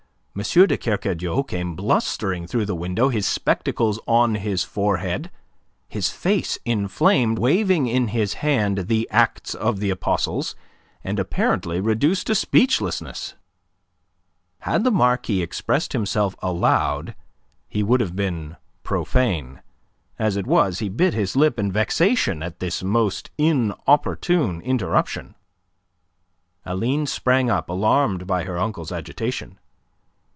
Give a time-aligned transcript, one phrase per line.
[0.33, 5.29] de Kercadiou came blustering through the window, his spectacles on his forehead,
[5.89, 10.55] his face inflamed, waving in his hand "The Acts of the Apostles,"
[11.03, 13.35] and apparently reduced to speechlessness.
[14.59, 17.13] Had the Marquis expressed himself aloud
[17.67, 19.61] he would have been profane.
[20.17, 25.35] As it was he bit his lip in vexation at this most inopportune interruption.
[26.65, 29.57] Aline sprang up, alarmed by her uncle's agitation.